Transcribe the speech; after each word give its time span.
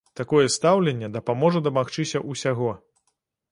Такое 0.19 0.45
стаўленне 0.53 1.09
дапаможа 1.17 1.63
дамагчыся 1.69 2.25
ўсяго! 2.31 2.75